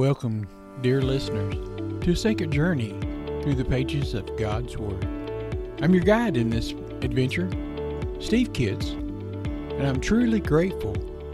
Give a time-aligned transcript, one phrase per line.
[0.00, 0.46] Welcome,
[0.80, 1.54] dear listeners,
[2.04, 2.90] to a sacred journey
[3.42, 5.04] through the pages of God's Word.
[5.82, 6.70] I'm your guide in this
[7.02, 7.50] adventure,
[8.20, 10.92] Steve Kitts, and I'm truly grateful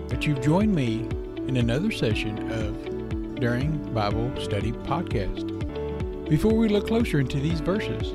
[0.09, 1.07] that you've joined me
[1.47, 5.47] in another session of During Bible Study Podcast.
[6.31, 8.15] Before we look closer into these verses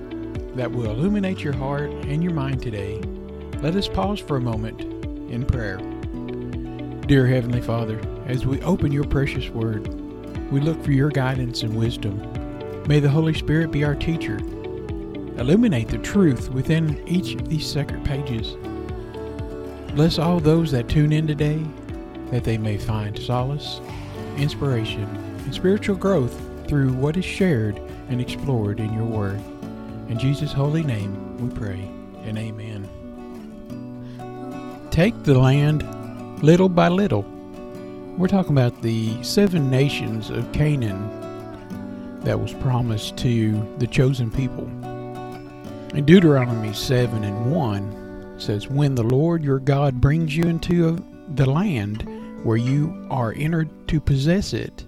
[0.55, 2.99] that will illuminate your heart and your mind today,
[3.61, 4.81] let us pause for a moment
[5.31, 5.77] in prayer.
[7.05, 9.98] Dear Heavenly Father, as we open your precious Word,
[10.51, 12.17] we look for your guidance and wisdom.
[12.87, 14.37] May the Holy Spirit be our teacher.
[15.37, 18.57] Illuminate the truth within each of these sacred pages.
[19.95, 21.63] Bless all those that tune in today,
[22.31, 23.79] that they may find solace,
[24.37, 25.03] inspiration,
[25.45, 27.77] and spiritual growth through what is shared
[28.09, 29.39] and explored in your Word.
[30.09, 31.89] In Jesus' holy name we pray,
[32.23, 32.87] and amen.
[34.89, 35.83] Take the land
[36.43, 37.23] little by little
[38.19, 41.09] we're talking about the seven nations of Canaan
[42.25, 44.65] that was promised to the chosen people.
[45.95, 51.01] In Deuteronomy 7 and 1 says, When the Lord your God brings you into
[51.35, 52.05] the land
[52.43, 54.85] where you are entered to possess it,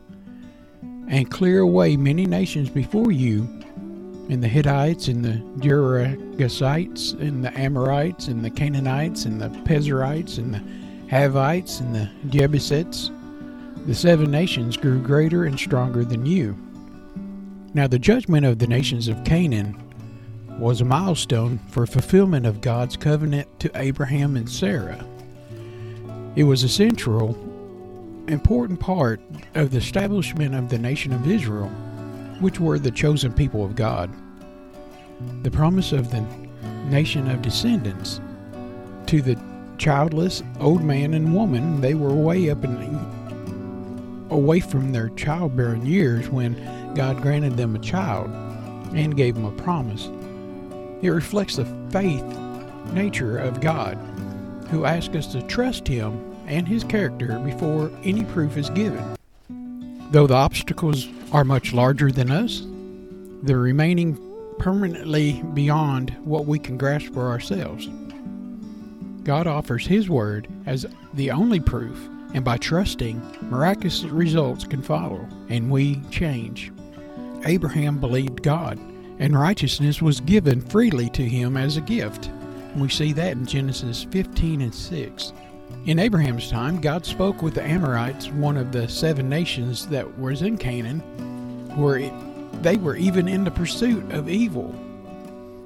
[1.07, 3.43] and clear away many nations before you,
[4.29, 10.37] and the Hittites, and the Girgashites, and the Amorites, and the Canaanites, and the Perizzites,
[10.37, 10.61] and the
[11.09, 13.09] Hivites, and the Jebusites,
[13.85, 16.55] the seven nations grew greater and stronger than you.
[17.73, 19.81] Now, the judgment of the nations of Canaan
[20.59, 25.03] was a milestone for fulfillment of God's covenant to Abraham and Sarah.
[26.35, 27.29] It was a central,
[28.27, 29.21] important part
[29.55, 31.69] of the establishment of the nation of Israel,
[32.39, 34.11] which were the chosen people of God.
[35.43, 36.21] The promise of the
[36.89, 38.21] nation of descendants
[39.07, 39.41] to the
[39.77, 42.77] childless old man and woman, they were way up in
[44.31, 48.29] away from their childbearing years when God granted them a child
[48.95, 50.09] and gave them a promise.
[51.01, 52.23] It reflects the faith
[52.93, 53.95] nature of God,
[54.69, 59.15] who asks us to trust Him and His character before any proof is given.
[60.11, 62.65] Though the obstacles are much larger than us,
[63.43, 64.19] the remaining
[64.59, 67.89] permanently beyond what we can grasp for ourselves.
[69.23, 75.27] God offers His Word as the only proof and by trusting, miraculous results can follow,
[75.49, 76.71] and we change.
[77.45, 78.79] Abraham believed God,
[79.19, 82.29] and righteousness was given freely to him as a gift.
[82.75, 85.33] We see that in Genesis 15 and 6.
[85.85, 90.41] In Abraham's time, God spoke with the Amorites, one of the seven nations that was
[90.41, 90.99] in Canaan,
[91.75, 92.13] where it,
[92.61, 94.73] they were even in the pursuit of evil.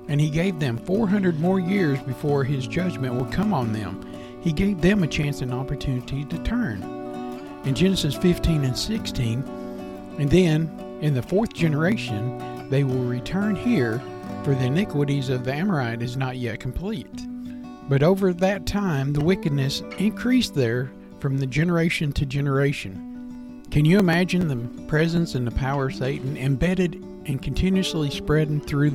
[0.08, 4.15] And he gave them 400 more years before his judgment would come on them
[4.46, 6.84] he gave them a chance and opportunity to turn.
[7.66, 9.44] In Genesis 15 and 16,
[10.20, 10.70] and then
[11.02, 14.00] in the fourth generation, they will return here,
[14.44, 17.26] for the iniquities of the Amorite is not yet complete.
[17.90, 23.64] But over that time, the wickedness increased there from the generation to generation.
[23.72, 28.92] Can you imagine the presence and the power of Satan embedded and continuously spreading through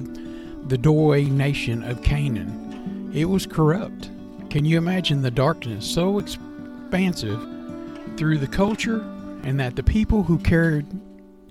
[0.68, 3.10] the doorway nation of Canaan?
[3.12, 4.10] It was corrupt.
[4.50, 7.40] Can you imagine the darkness so expansive
[8.16, 9.00] through the culture
[9.44, 10.86] and that the people who carried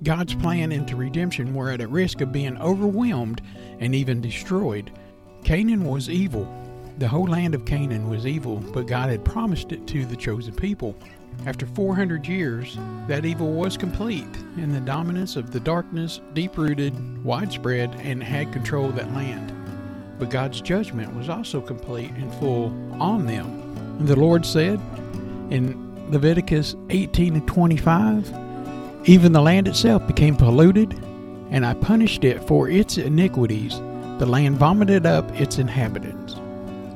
[0.04, 3.42] God's plan into redemption were at a risk of being overwhelmed
[3.80, 4.92] and even destroyed?
[5.46, 6.54] Canaan was evil.
[6.98, 10.54] The whole land of Canaan was evil, but God had promised it to the chosen
[10.54, 10.94] people.
[11.46, 12.78] After 400 years,
[13.08, 14.28] that evil was complete,
[14.58, 19.56] and the dominance of the darkness deep rooted, widespread, and had control of that land
[20.20, 22.68] but God's judgment was also complete and full
[23.02, 23.46] on them.
[24.00, 24.80] And the Lord said
[25.50, 28.34] in Leviticus 18 and 25,
[29.06, 30.94] Even the land itself became polluted,
[31.50, 33.80] and I punished it for its iniquities.
[34.20, 36.36] The land vomited up its inhabitants.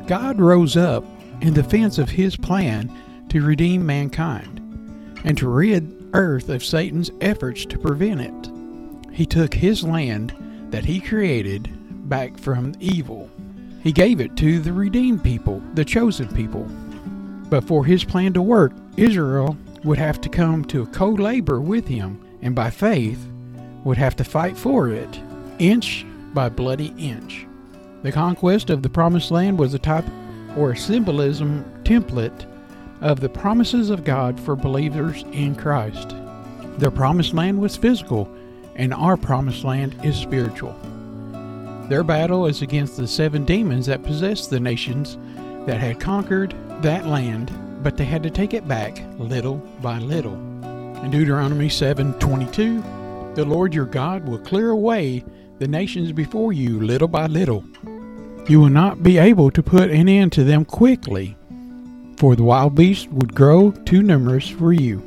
[0.07, 1.05] God rose up
[1.41, 2.91] in defense of his plan
[3.29, 4.59] to redeem mankind
[5.23, 9.13] and to rid earth of Satan's efforts to prevent it.
[9.13, 10.33] He took his land
[10.71, 11.71] that he created
[12.13, 13.27] back from evil.
[13.81, 16.65] He gave it to the redeemed people, the chosen people.
[17.49, 21.59] But for his plan to work, Israel would have to come to a co labor
[21.59, 23.19] with him, and by faith
[23.83, 25.19] would have to fight for it,
[25.57, 26.05] inch
[26.35, 27.47] by bloody inch.
[28.03, 30.05] The conquest of the promised land was a type
[30.55, 32.45] or symbolism template
[33.01, 36.15] of the promises of God for believers in Christ.
[36.77, 38.31] The promised land was physical,
[38.75, 40.75] and our promised land is spiritual.
[41.89, 45.17] Their battle is against the seven demons that possessed the nations
[45.65, 47.51] that had conquered that land,
[47.83, 50.35] but they had to take it back little by little.
[51.03, 52.81] In Deuteronomy 7:22,
[53.35, 55.23] the Lord your God will clear away
[55.59, 57.63] the nations before you little by little.
[58.47, 61.35] You will not be able to put an end to them quickly,
[62.17, 65.01] for the wild beasts would grow too numerous for you.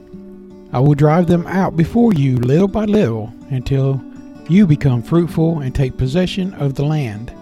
[0.72, 4.00] I will drive them out before you little by little until
[4.48, 7.32] you become fruitful and take possession of the land.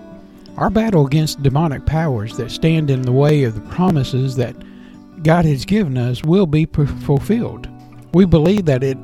[0.56, 4.54] Our battle against demonic powers that stand in the way of the promises that
[5.22, 7.68] God has given us will be fulfilled.
[8.14, 8.98] We believe that it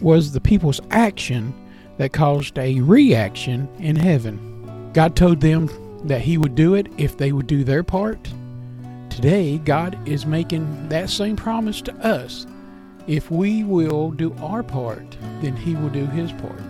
[0.00, 1.52] was the people's action
[1.98, 4.90] that caused a reaction in heaven.
[4.92, 5.68] God told them
[6.04, 8.32] that He would do it if they would do their part.
[9.10, 12.46] Today, God is making that same promise to us.
[13.06, 16.60] If we will do our part, then He will do His part.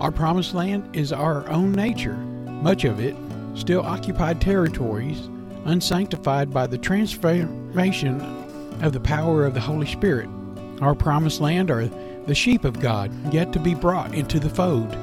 [0.00, 3.16] Our promised land is our own nature, much of it
[3.54, 5.28] still occupied territories,
[5.64, 8.20] unsanctified by the transformation
[8.82, 10.28] of the power of the Holy Spirit.
[10.82, 11.86] Our promised land are
[12.26, 14.94] the sheep of God, yet to be brought into the fold.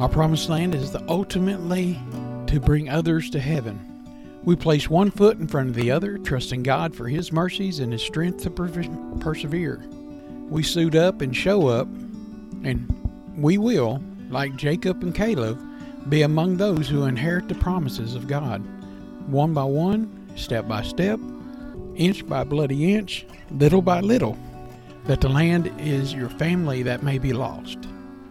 [0.00, 2.00] Our promised land is the ultimately
[2.46, 3.78] to bring others to heaven.
[4.42, 7.92] We place one foot in front of the other, trusting God for His mercies and
[7.92, 8.50] His strength to
[9.20, 9.84] persevere.
[10.48, 11.88] We suit up and show up,
[12.64, 12.97] and
[13.38, 15.60] we will, like Jacob and Caleb,
[16.08, 18.62] be among those who inherit the promises of God.
[19.28, 21.20] One by one, step by step,
[21.94, 24.36] inch by bloody inch, little by little,
[25.04, 27.78] that the land is your family that may be lost,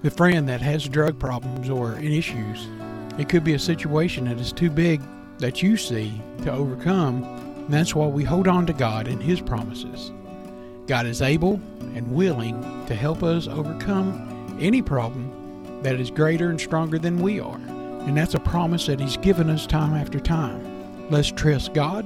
[0.02, 2.68] the friend that has drug problems or issues.
[3.18, 5.02] It could be a situation that is too big
[5.40, 7.24] that you see to overcome.
[7.24, 10.12] And that's why we hold on to God and His promises.
[10.88, 11.60] God is able
[11.96, 17.40] and willing to help us overcome any problem that is greater and stronger than we
[17.40, 17.60] are.
[18.08, 21.10] And that's a promise that He's given us time after time.
[21.10, 22.06] Let's trust God,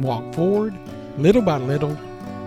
[0.00, 0.74] walk forward,
[1.18, 1.96] little by little,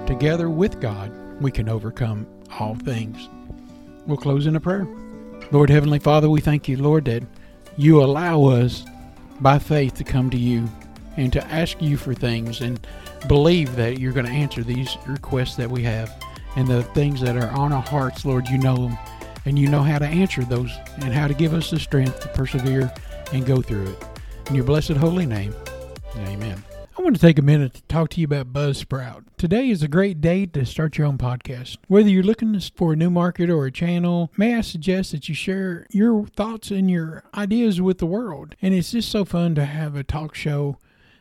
[0.08, 2.28] together with God, we can overcome
[2.60, 3.30] all things.
[4.06, 4.88] We'll close in a prayer.
[5.52, 7.24] Lord Heavenly Father, we thank you, Lord, that
[7.78, 8.86] you allow us
[9.40, 10.70] by faith to come to you
[11.18, 12.86] and to ask you for things and
[13.28, 16.12] believe that you're going to answer these requests that we have
[16.56, 18.98] and the things that are on our hearts, Lord, you know them
[19.46, 22.28] and you know how to answer those and how to give us the strength to
[22.30, 22.92] persevere
[23.34, 24.04] and go through it.
[24.48, 25.56] In your blessed holy name,
[26.16, 26.64] amen.
[26.98, 29.24] I want to take a minute to talk to you about Buzzsprout.
[29.38, 31.78] Today is a great day to start your own podcast.
[31.88, 35.34] Whether you're looking for a new market or a channel, may I suggest that you
[35.34, 38.56] share your thoughts and your ideas with the world?
[38.62, 40.78] And it's just so fun to have a talk show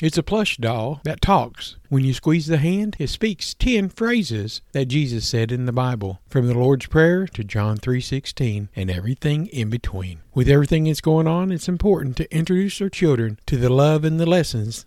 [0.00, 1.74] It's a plush doll that talks.
[1.88, 6.20] When you squeeze the hand, it speaks 10 phrases that Jesus said in the Bible,
[6.28, 10.20] from the Lord's Prayer to John 3:16 and everything in between.
[10.34, 14.20] With everything that's going on, it's important to introduce our children to the love and
[14.20, 14.86] the lessons